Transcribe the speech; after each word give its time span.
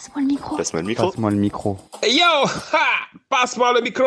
Passe-moi 0.00 0.22
le 0.22 0.28
micro. 0.28 0.56
Passe-moi 0.56 0.80
le 0.80 0.88
micro. 0.88 1.06
Passe-moi 1.10 1.30
le 1.30 1.36
micro. 1.36 1.76
Hey 2.02 2.16
yo 2.16 2.48
ha 2.72 3.18
Passe-moi 3.28 3.74
le 3.74 3.82
micro 3.82 4.06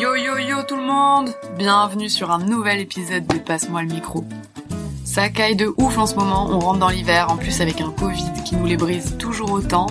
Yo 0.00 0.16
yo 0.16 0.36
yo 0.36 0.64
tout 0.64 0.74
le 0.74 0.82
monde 0.82 1.30
Bienvenue 1.56 2.08
sur 2.08 2.32
un 2.32 2.40
nouvel 2.40 2.80
épisode 2.80 3.24
de 3.24 3.38
Passe-moi 3.38 3.82
le 3.82 3.94
micro. 3.94 4.24
Ça 5.04 5.28
caille 5.28 5.54
de 5.54 5.72
ouf 5.76 5.96
en 5.96 6.06
ce 6.06 6.16
moment, 6.16 6.48
on 6.50 6.58
rentre 6.58 6.80
dans 6.80 6.88
l'hiver, 6.88 7.30
en 7.30 7.36
plus 7.36 7.60
avec 7.60 7.80
un 7.80 7.92
Covid 7.92 8.32
qui 8.44 8.56
nous 8.56 8.66
les 8.66 8.76
brise 8.76 9.16
toujours 9.16 9.52
autant. 9.52 9.86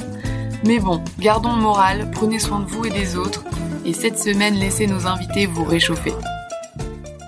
Mais 0.66 0.80
bon, 0.80 1.02
gardons 1.18 1.56
le 1.56 1.62
moral, 1.62 2.12
prenez 2.12 2.40
soin 2.40 2.60
de 2.60 2.66
vous 2.66 2.84
et 2.84 2.90
des 2.90 3.16
autres, 3.16 3.46
et 3.86 3.94
cette 3.94 4.20
semaine 4.20 4.56
laissez 4.56 4.86
nos 4.86 5.08
invités 5.08 5.46
vous 5.46 5.64
réchauffer. 5.64 6.14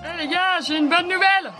Hey 0.04 0.26
les 0.26 0.28
gars, 0.28 0.60
j'ai 0.60 0.76
une 0.76 0.90
bonne 0.90 1.04
nouvelle 1.04 1.54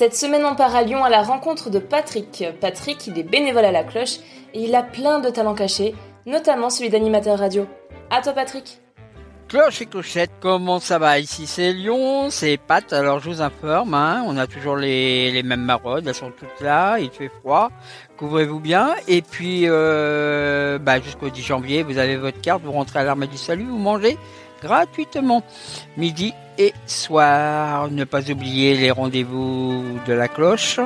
Cette 0.00 0.16
semaine, 0.16 0.46
on 0.46 0.54
part 0.54 0.74
à 0.74 0.82
Lyon 0.82 1.04
à 1.04 1.10
la 1.10 1.22
rencontre 1.22 1.68
de 1.68 1.78
Patrick. 1.78 2.42
Patrick, 2.58 3.06
il 3.06 3.18
est 3.18 3.22
bénévole 3.22 3.66
à 3.66 3.70
la 3.70 3.84
cloche 3.84 4.16
et 4.54 4.62
il 4.62 4.74
a 4.74 4.82
plein 4.82 5.20
de 5.20 5.28
talents 5.28 5.54
cachés, 5.54 5.94
notamment 6.24 6.70
celui 6.70 6.88
d'animateur 6.88 7.38
radio. 7.38 7.66
À 8.08 8.22
toi, 8.22 8.32
Patrick. 8.32 8.80
Cloche 9.46 9.82
et 9.82 9.84
clochette, 9.84 10.30
comment 10.40 10.80
ça 10.80 10.98
va 10.98 11.18
Ici? 11.18 11.46
C'est 11.46 11.74
Lyon, 11.74 12.30
c'est 12.30 12.56
Pat, 12.56 12.90
alors 12.94 13.20
je 13.20 13.28
vous 13.28 13.42
informe, 13.42 13.92
hein, 13.92 14.24
on 14.26 14.38
a 14.38 14.46
toujours 14.46 14.76
les, 14.76 15.42
mêmes 15.42 15.64
maraudes, 15.64 16.06
elles 16.06 16.14
sont 16.14 16.30
toutes 16.30 16.60
là, 16.62 16.98
il 16.98 17.10
fait 17.10 17.30
froid, 17.40 17.70
couvrez-vous 18.16 18.60
bien, 18.60 18.94
et 19.06 19.20
puis 19.20 19.64
euh, 19.66 20.78
bah, 20.78 20.98
jusqu'au 21.00 21.28
10 21.28 21.42
janvier, 21.42 21.82
vous 21.82 21.98
avez 21.98 22.16
votre 22.16 22.40
carte, 22.40 22.62
vous 22.64 22.72
rentrez 22.72 23.00
à 23.00 23.04
l'armée 23.04 23.26
du 23.26 23.36
salut, 23.36 23.64
vous 23.64 23.76
mangez 23.76 24.16
gratuitement, 24.60 25.42
midi 25.96 26.34
et 26.58 26.74
soir. 26.86 27.90
Ne 27.90 28.04
pas 28.04 28.30
oublier 28.30 28.76
les 28.76 28.90
rendez-vous 28.90 29.82
de 30.06 30.12
la 30.12 30.28
cloche. 30.28 30.78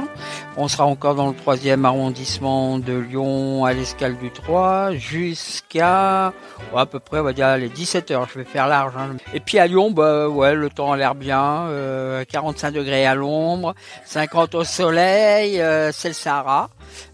On 0.57 0.69
sera 0.69 0.87
encore 0.87 1.17
dans 1.17 1.29
le 1.29 1.35
troisième 1.35 1.85
arrondissement 1.85 2.79
de 2.79 2.93
Lyon 2.93 3.65
à 3.65 3.73
l'escale 3.73 4.17
du 4.19 4.31
3 4.31 4.93
jusqu'à 4.93 6.33
à 6.77 6.87
peu 6.87 7.01
près 7.01 7.19
on 7.21 7.25
va 7.25 7.33
dire 7.33 7.57
les 7.57 7.69
17 7.69 8.11
heures. 8.13 8.29
Je 8.33 8.39
vais 8.39 8.45
faire 8.45 8.69
large. 8.69 8.95
Hein. 8.97 9.17
Et 9.33 9.41
puis 9.41 9.59
à 9.59 9.67
Lyon, 9.67 9.91
bah 9.91 10.29
ouais, 10.29 10.55
le 10.55 10.71
temps 10.71 10.93
a 10.93 10.97
l'air 10.97 11.17
bien. 11.17 11.67
Euh, 11.69 12.25
45 12.25 12.71
degrés 12.71 13.07
à 13.07 13.17
l'ombre, 13.17 13.75
50 14.05 14.55
au 14.55 14.65
soleil. 14.65 15.61
Euh, 15.61 15.91
c'est 15.93 16.09
le 16.09 16.15
Sahara. 16.15 16.71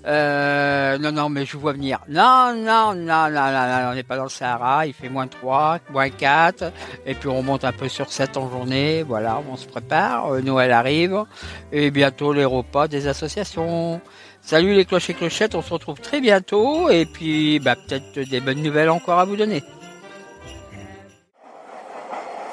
Euh, 0.06 0.98
non, 0.98 1.12
non, 1.12 1.28
mais 1.28 1.44
je 1.44 1.56
vois 1.56 1.72
venir. 1.72 2.00
Non, 2.08 2.54
non, 2.54 2.94
non, 2.94 3.30
non, 3.30 3.50
non, 3.50 3.90
on 3.90 3.94
n'est 3.94 4.02
pas 4.02 4.16
dans 4.16 4.24
le 4.24 4.28
Sahara. 4.28 4.86
Il 4.86 4.94
fait 4.94 5.08
moins 5.08 5.26
3, 5.26 5.78
moins 5.90 6.08
4. 6.08 6.72
Et 7.06 7.14
puis 7.14 7.28
on 7.28 7.42
monte 7.42 7.64
un 7.64 7.72
peu 7.72 7.88
sur 7.88 8.10
7 8.10 8.36
en 8.36 8.50
journée. 8.50 9.02
Voilà, 9.02 9.42
on 9.50 9.56
se 9.56 9.66
prépare. 9.66 10.34
Euh, 10.34 10.40
Noël 10.40 10.72
arrive. 10.72 11.24
Et 11.72 11.90
bientôt 11.90 12.32
les 12.32 12.44
repas 12.44 12.88
des 12.88 13.06
associations. 13.06 14.00
Salut 14.42 14.74
les 14.74 14.84
cloches 14.84 15.10
et 15.10 15.14
clochettes, 15.14 15.54
on 15.54 15.62
se 15.62 15.72
retrouve 15.72 16.00
très 16.00 16.20
bientôt. 16.20 16.88
Et 16.88 17.04
puis, 17.04 17.58
bah, 17.60 17.76
peut-être 17.76 18.28
des 18.28 18.40
bonnes 18.40 18.62
nouvelles 18.62 18.90
encore 18.90 19.18
à 19.18 19.24
vous 19.24 19.36
donner. 19.36 19.62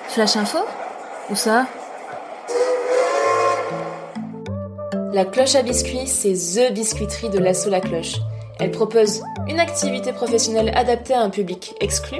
Flash 0.09 0.35
info? 0.35 0.59
Où 1.29 1.35
ça? 1.35 1.65
La 5.17 5.25
cloche 5.25 5.55
à 5.55 5.63
biscuits, 5.63 6.05
c'est 6.05 6.33
THE 6.33 6.71
biscuiterie 6.71 7.31
de 7.31 7.39
l'assaut 7.39 7.71
La 7.71 7.81
Cloche. 7.81 8.17
Elle 8.59 8.69
propose 8.69 9.23
une 9.47 9.59
activité 9.59 10.13
professionnelle 10.13 10.71
adaptée 10.75 11.15
à 11.15 11.21
un 11.21 11.31
public 11.31 11.73
exclu 11.81 12.19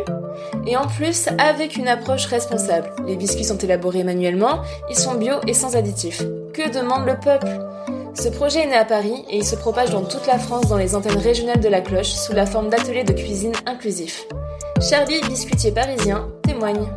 et 0.66 0.76
en 0.76 0.88
plus 0.88 1.28
avec 1.38 1.78
une 1.78 1.88
approche 1.88 2.26
responsable. 2.26 2.90
Les 3.06 3.16
biscuits 3.16 3.44
sont 3.44 3.58
élaborés 3.60 4.04
manuellement, 4.04 4.64
ils 4.90 4.98
sont 4.98 5.14
bio 5.14 5.36
et 5.46 5.54
sans 5.54 5.76
additifs. 5.76 6.24
Que 6.56 6.74
demande 6.74 7.06
le 7.06 7.20
peuple? 7.20 7.60
Ce 8.16 8.30
projet 8.30 8.62
est 8.62 8.68
né 8.68 8.76
à 8.76 8.84
Paris 8.84 9.24
et 9.30 9.38
il 9.38 9.46
se 9.46 9.56
propage 9.56 9.92
dans 9.92 10.04
toute 10.04 10.26
la 10.26 10.40
France 10.40 10.68
dans 10.68 10.78
les 10.78 10.96
antennes 10.96 11.20
régionales 11.20 11.60
de 11.60 11.70
la 11.70 11.82
cloche 11.82 12.14
sous 12.14 12.34
la 12.34 12.48
forme 12.48 12.70
d'ateliers 12.70 13.04
de 13.04 13.14
cuisine 13.14 13.54
inclusifs. 13.68 14.26
Charlie, 14.82 15.22
biscuitier 15.30 15.72
parisien, 15.72 16.30
témoigne. 16.42 16.88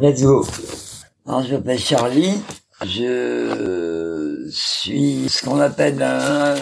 Let's 0.00 0.20
go. 0.20 0.44
Alors, 1.28 1.44
je 1.44 1.54
m'appelle 1.54 1.78
Charlie. 1.78 2.42
Je 2.84 3.91
suis 4.50 5.28
ce 5.28 5.44
qu'on 5.44 5.60
appelle 5.60 6.02
un, 6.02 6.54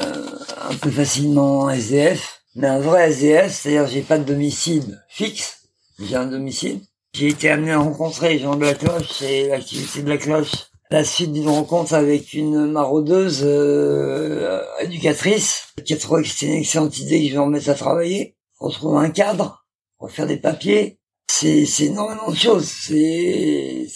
peu 0.81 0.91
facilement 0.91 1.71
SDF, 1.71 2.43
mais 2.55 2.69
un 2.69 2.81
vrai 2.81 3.11
SDF, 3.11 3.53
c'est-à-dire 3.53 3.87
j'ai 3.87 4.03
pas 4.03 4.19
de 4.19 4.25
domicile 4.25 5.03
fixe, 5.09 5.61
j'ai 5.99 6.17
un 6.17 6.27
domicile. 6.27 6.81
J'ai 7.13 7.29
été 7.29 7.51
amené 7.51 7.73
à 7.73 7.79
rencontrer 7.79 8.39
gens 8.39 8.55
de 8.55 8.65
la 8.65 8.75
cloche 8.75 9.21
et 9.23 9.49
l'activité 9.49 10.03
de 10.03 10.09
la 10.09 10.17
cloche. 10.17 10.71
La 10.91 11.05
suite 11.05 11.33
d'une 11.33 11.49
rencontre 11.49 11.95
avec 11.95 12.33
une 12.35 12.67
maraudeuse 12.67 13.43
euh, 13.45 14.62
éducatrice 14.81 15.69
qui 15.85 15.95
a 15.95 15.97
trouvé 15.97 16.23
que 16.23 16.29
c'était 16.29 16.47
une 16.47 16.59
excellente 16.59 16.99
idée 16.99 17.21
que 17.23 17.29
je 17.29 17.33
vais 17.33 17.39
en 17.39 17.47
mettre 17.47 17.69
à 17.69 17.75
travailler. 17.75 18.37
Retrouver 18.59 19.07
un 19.07 19.11
cadre, 19.11 19.65
refaire 19.99 20.27
des 20.27 20.37
papiers, 20.37 21.01
c'est 21.29 21.85
énormément 21.85 22.31
de 22.31 22.37
choses. 22.37 22.67
C'est 22.67 23.87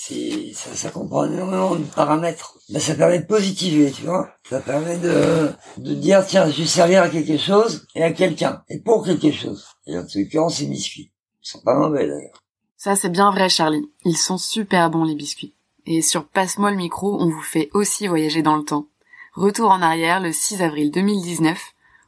ça, 0.55 0.75
ça 0.75 0.91
comprend 0.91 1.27
énormément 1.27 1.77
de 1.77 1.84
paramètres. 1.84 2.53
Mais 2.70 2.80
ça 2.80 2.94
permet 2.94 3.20
de 3.20 3.26
positiver, 3.26 3.91
tu 3.91 4.02
vois. 4.02 4.30
Ça 4.48 4.60
permet 4.60 4.98
de 4.98 5.50
de 5.76 5.94
dire 5.94 6.25
tiens, 6.26 6.50
je 6.50 6.62
vais 6.62 6.66
servir 6.66 7.02
à 7.02 7.08
quelque 7.08 7.36
chose 7.36 7.86
et 7.94 8.02
à 8.02 8.12
quelqu'un 8.12 8.62
et 8.69 8.80
pour 8.80 9.04
quelque 9.04 9.32
chose. 9.32 9.66
Et 9.86 9.98
en 9.98 10.06
tout 10.06 10.26
cas, 10.30 10.48
c'est 10.48 10.66
biscuits. 10.66 11.12
Ils 11.42 11.48
sont 11.48 11.60
pas 11.60 11.74
mauvais 11.74 12.06
d'ailleurs. 12.06 12.42
Ça 12.76 12.97
c'est 12.97 13.10
bien 13.10 13.30
vrai 13.30 13.48
Charlie, 13.48 13.91
ils 14.04 14.16
sont 14.16 14.38
super 14.38 14.91
bons 14.91 15.04
les 15.04 15.14
biscuits. 15.14 15.54
Et 15.86 16.03
sur 16.03 16.26
Passe-moi 16.26 16.70
le 16.70 16.76
micro, 16.76 17.20
on 17.20 17.30
vous 17.30 17.42
fait 17.42 17.70
aussi 17.74 18.06
voyager 18.06 18.42
dans 18.42 18.56
le 18.56 18.64
temps. 18.64 18.88
Retour 19.34 19.70
en 19.70 19.82
arrière 19.82 20.20
le 20.20 20.32
6 20.32 20.62
avril 20.62 20.91
2019, 20.91 21.58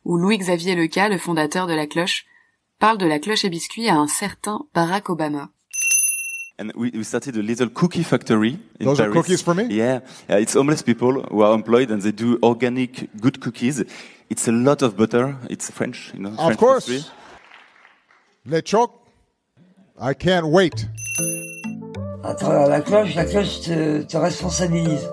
où 0.05 0.17
Louis-Xavier 0.17 0.75
Leca, 0.75 1.09
le 1.09 1.19
fondateur 1.19 1.67
de 1.67 1.75
la 1.75 1.87
cloche, 1.87 2.25
parle 2.79 2.99
de 2.99 3.07
la 3.07 3.19
cloche 3.19 3.45
et 3.45 3.51
biscuits 3.51 3.89
à 3.89 3.97
un 3.97 4.07
certain 4.07 4.67
Barack 4.75 5.11
Obama. 5.11 5.51
And 6.59 6.73
we, 6.75 6.91
we 6.91 7.05
started 7.05 7.37
a 7.37 7.43
little 7.43 7.69
cookie 7.69 8.03
factory 8.03 8.59
in 8.81 8.87
Those 8.87 8.99
are 9.01 9.05
Paris. 9.11 9.15
cookies 9.27 9.43
for 9.43 9.55
me? 9.55 9.65
Yeah, 9.71 10.01
uh, 10.31 10.37
it's 10.37 10.55
homeless 10.55 10.81
people 10.83 11.23
who 11.25 11.43
are 11.43 11.55
employed 11.55 11.91
and 11.91 12.01
they 12.01 12.13
do 12.13 12.39
organic 12.43 13.11
good 13.21 13.41
cookies. 13.43 13.85
It's 14.31 14.49
a 14.49 14.53
lot 14.53 14.81
of 14.83 14.97
butter. 14.97 15.37
It's 15.51 15.71
French, 15.71 16.13
you 16.15 16.21
know. 16.21 16.31
French 16.35 16.53
Of 16.53 16.57
course. 16.57 16.87
pastry. 16.87 17.05
Les 18.47 18.63
chocs. 18.63 18.95
I 20.01 20.15
can't 20.15 20.47
wait. 20.47 20.87
À 22.25 22.35
travers 22.35 22.69
la 22.69 22.81
cloche, 22.81 23.15
la 23.15 23.25
cloche 23.27 23.61
te, 23.61 24.03
te 24.03 24.17
responsabilise. 24.17 25.07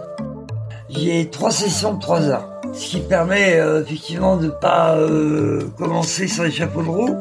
J'ai 0.90 1.30
trois 1.30 1.52
sessions 1.52 1.94
de 1.96 2.00
trois 2.00 2.22
heures, 2.22 2.62
ce 2.74 2.90
qui 2.92 3.00
permet 3.02 3.60
euh, 3.60 3.82
effectivement 3.84 4.38
de 4.38 4.50
pas 4.50 4.96
euh, 4.98 5.68
commencer 5.78 6.28
sur 6.28 6.44
les 6.44 6.52
chapeaux 6.52 6.82
de 6.84 6.88
roue. 6.88 7.16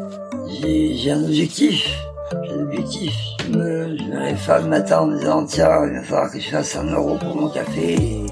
J'ai 0.60 1.10
un 1.10 1.24
objectif. 1.24 1.88
J'ai 2.44 2.52
un 2.54 2.62
objectif. 2.62 3.14
Je 3.44 3.48
me, 3.48 3.96
je 3.96 4.04
me 4.04 4.20
lève 4.20 4.46
pas 4.46 4.60
le 4.60 4.68
matin 4.68 5.00
en 5.00 5.06
me 5.06 5.18
disant 5.18 5.44
tiens, 5.44 5.86
il 5.86 5.94
va 5.94 6.02
falloir 6.02 6.30
que 6.30 6.38
je 6.38 6.48
fasse 6.48 6.76
un 6.76 6.86
euro 6.92 7.16
pour 7.18 7.34
mon 7.34 7.48
café. 7.48 7.94
Et 7.94 8.26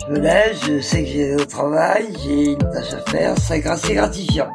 je 0.00 0.12
me 0.12 0.18
lève, 0.18 0.56
je 0.66 0.80
sais 0.80 1.04
que 1.04 1.10
j'ai 1.10 1.34
au 1.34 1.44
travail, 1.44 2.06
j'ai 2.24 2.52
une 2.52 2.58
tâche 2.58 2.94
à 2.94 3.10
faire. 3.10 3.34
C'est 3.38 3.60
gratifiant. 3.60 4.48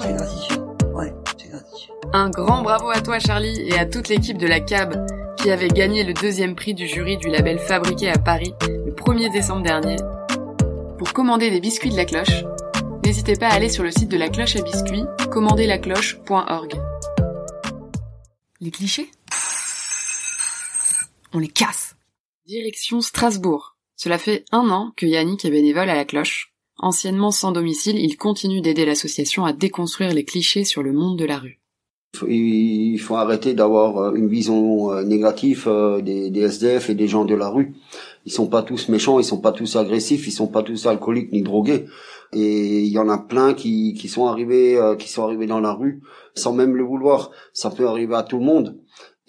C'est 0.00 0.12
gratifiant. 0.12 0.76
Ouais, 0.94 1.12
c'est 1.38 1.50
gratifiant. 1.50 1.94
Un 2.12 2.30
grand 2.30 2.62
bravo 2.62 2.90
à 2.90 3.00
toi 3.00 3.18
Charlie 3.20 3.68
et 3.68 3.78
à 3.78 3.86
toute 3.86 4.08
l'équipe 4.08 4.38
de 4.38 4.46
la 4.46 4.60
CAB 4.60 5.06
qui 5.36 5.50
avait 5.50 5.68
gagné 5.68 6.02
le 6.02 6.12
deuxième 6.12 6.54
prix 6.54 6.74
du 6.74 6.86
jury 6.86 7.16
du 7.16 7.28
label 7.28 7.58
Fabriqué 7.58 8.10
à 8.10 8.18
Paris 8.18 8.54
le 8.68 8.92
1er 8.92 9.32
décembre 9.32 9.62
dernier. 9.62 9.96
Pour 10.98 11.12
commander 11.12 11.50
des 11.50 11.60
biscuits 11.60 11.90
de 11.90 11.96
la 11.96 12.04
cloche, 12.04 12.44
n'hésitez 13.04 13.36
pas 13.36 13.48
à 13.48 13.54
aller 13.54 13.68
sur 13.68 13.84
le 13.84 13.90
site 13.90 14.10
de 14.10 14.18
la 14.18 14.28
cloche 14.28 14.56
à 14.56 14.62
biscuits, 14.62 15.04
commanderlacloche.org. 15.30 16.74
Les 18.62 18.70
clichés? 18.70 19.10
On 21.32 21.38
les 21.38 21.48
casse 21.48 21.96
Direction 22.46 23.00
Strasbourg. 23.00 23.78
Cela 23.96 24.18
fait 24.18 24.44
un 24.52 24.68
an 24.68 24.92
que 24.98 25.06
Yannick 25.06 25.46
est 25.46 25.50
bénévole 25.50 25.88
à 25.88 25.94
la 25.94 26.04
cloche. 26.04 26.52
Anciennement 26.76 27.30
sans 27.30 27.52
domicile, 27.52 27.96
il 27.98 28.18
continue 28.18 28.60
d'aider 28.60 28.84
l'association 28.84 29.46
à 29.46 29.54
déconstruire 29.54 30.12
les 30.12 30.26
clichés 30.26 30.64
sur 30.64 30.82
le 30.82 30.92
monde 30.92 31.18
de 31.18 31.24
la 31.24 31.38
rue. 31.38 31.58
Il 32.28 32.98
faut 32.98 33.16
arrêter 33.16 33.54
d'avoir 33.54 33.96
euh, 33.96 34.14
une 34.14 34.28
vision 34.28 34.92
euh, 34.92 35.04
négative 35.04 35.64
euh, 35.66 36.02
des, 36.02 36.28
des 36.28 36.40
SDF 36.40 36.90
et 36.90 36.94
des 36.94 37.08
gens 37.08 37.24
de 37.24 37.34
la 37.34 37.48
rue. 37.48 37.72
Ils 38.26 38.32
sont 38.32 38.48
pas 38.48 38.62
tous 38.62 38.90
méchants, 38.90 39.18
ils 39.18 39.24
sont 39.24 39.40
pas 39.40 39.52
tous 39.52 39.76
agressifs, 39.76 40.26
ils 40.26 40.32
sont 40.32 40.48
pas 40.48 40.62
tous 40.62 40.86
alcooliques 40.86 41.32
ni 41.32 41.40
drogués. 41.40 41.86
Et 42.32 42.80
il 42.80 42.92
y 42.92 42.98
en 42.98 43.08
a 43.08 43.18
plein 43.18 43.54
qui, 43.54 43.94
qui 43.94 44.08
sont 44.08 44.26
arrivés, 44.26 44.76
euh, 44.76 44.94
qui 44.94 45.08
sont 45.08 45.24
arrivés 45.24 45.46
dans 45.46 45.60
la 45.60 45.72
rue 45.72 46.00
sans 46.34 46.52
même 46.52 46.76
le 46.76 46.84
vouloir. 46.84 47.30
Ça 47.52 47.70
peut 47.70 47.88
arriver 47.88 48.14
à 48.14 48.22
tout 48.22 48.38
le 48.38 48.44
monde. 48.44 48.78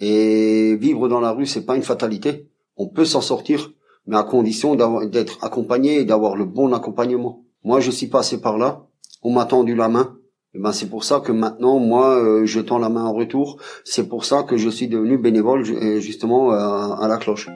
Et 0.00 0.76
vivre 0.76 1.08
dans 1.08 1.20
la 1.20 1.32
rue, 1.32 1.46
c'est 1.46 1.66
pas 1.66 1.76
une 1.76 1.82
fatalité. 1.82 2.48
On 2.76 2.88
peut 2.88 3.04
s'en 3.04 3.20
sortir, 3.20 3.72
mais 4.06 4.16
à 4.16 4.22
condition 4.22 4.74
d'être 5.06 5.38
accompagné 5.44 6.00
et 6.00 6.04
d'avoir 6.04 6.36
le 6.36 6.44
bon 6.44 6.72
accompagnement. 6.72 7.44
Moi, 7.64 7.80
je 7.80 7.90
suis 7.90 8.08
passé 8.08 8.40
par 8.40 8.58
là. 8.58 8.86
On 9.22 9.32
m'a 9.32 9.44
tendu 9.44 9.74
la 9.74 9.88
main. 9.88 10.16
Ben 10.54 10.72
c'est 10.72 10.90
pour 10.90 11.02
ça 11.02 11.20
que 11.20 11.32
maintenant 11.32 11.78
moi 11.78 12.22
euh, 12.22 12.44
je 12.44 12.60
tends 12.60 12.78
la 12.78 12.90
main 12.90 13.04
en 13.04 13.14
retour. 13.14 13.56
C'est 13.84 14.06
pour 14.06 14.26
ça 14.26 14.42
que 14.42 14.58
je 14.58 14.68
suis 14.68 14.86
devenu 14.86 15.16
bénévole 15.16 15.64
euh, 15.70 15.98
justement 15.98 16.50
à, 16.50 16.98
à 17.00 17.08
la 17.08 17.16
cloche. 17.16 17.48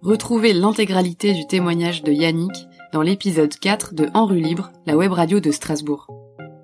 Retrouvez 0.00 0.54
l'intégralité 0.54 1.34
du 1.34 1.46
témoignage 1.46 2.02
de 2.02 2.12
Yannick 2.12 2.66
dans 2.94 3.02
l'épisode 3.02 3.52
4 3.58 3.92
de 3.92 4.08
En 4.14 4.24
rue 4.24 4.38
libre, 4.38 4.70
la 4.86 4.96
web 4.96 5.10
radio 5.10 5.40
de 5.40 5.50
Strasbourg. 5.50 6.06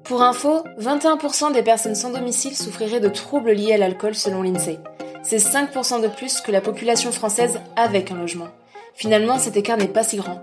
Pour 0.04 0.22
info, 0.22 0.62
21% 0.78 1.52
des 1.52 1.64
personnes 1.64 1.96
sans 1.96 2.12
domicile 2.12 2.56
souffriraient 2.56 3.00
de 3.00 3.08
troubles 3.08 3.50
liés 3.50 3.72
à 3.72 3.78
l'alcool 3.78 4.14
selon 4.14 4.42
l'INSEE. 4.42 4.78
C'est 5.24 5.38
5% 5.38 6.00
de 6.00 6.06
plus 6.06 6.40
que 6.40 6.52
la 6.52 6.60
population 6.60 7.10
française 7.10 7.58
avec 7.74 8.12
un 8.12 8.14
logement. 8.14 8.46
Finalement, 8.94 9.40
cet 9.40 9.56
écart 9.56 9.76
n'est 9.76 9.88
pas 9.88 10.04
si 10.04 10.18
grand. 10.18 10.40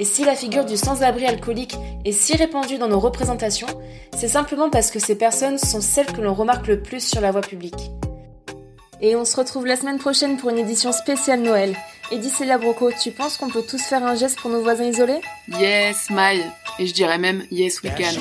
Et 0.00 0.04
si 0.04 0.24
la 0.24 0.34
figure 0.34 0.64
du 0.64 0.76
sans-abri 0.76 1.24
alcoolique 1.24 1.76
est 2.04 2.10
si 2.10 2.36
répandue 2.36 2.78
dans 2.78 2.88
nos 2.88 2.98
représentations, 2.98 3.68
c'est 4.16 4.26
simplement 4.26 4.70
parce 4.70 4.90
que 4.90 4.98
ces 4.98 5.16
personnes 5.16 5.58
sont 5.58 5.80
celles 5.80 6.12
que 6.12 6.20
l'on 6.20 6.34
remarque 6.34 6.66
le 6.66 6.82
plus 6.82 7.06
sur 7.06 7.20
la 7.20 7.30
voie 7.30 7.42
publique. 7.42 7.92
Et 9.00 9.14
on 9.14 9.24
se 9.24 9.36
retrouve 9.36 9.66
la 9.66 9.76
semaine 9.76 9.98
prochaine 9.98 10.36
pour 10.36 10.50
une 10.50 10.58
édition 10.58 10.90
spéciale 10.90 11.42
Noël. 11.42 11.76
Et 12.10 12.18
d'ici 12.18 12.46
là, 12.46 12.56
Broco, 12.56 12.90
tu 12.92 13.10
penses 13.10 13.36
qu'on 13.36 13.50
peut 13.50 13.62
tous 13.62 13.82
faire 13.82 14.02
un 14.04 14.14
geste 14.14 14.40
pour 14.40 14.50
nos 14.50 14.62
voisins 14.62 14.84
isolés? 14.84 15.20
Yes, 15.48 16.08
Maï 16.10 16.42
Et 16.78 16.86
je 16.86 16.94
dirais 16.94 17.18
même 17.18 17.44
yes, 17.50 17.82
we 17.82 17.92
can. 17.94 18.18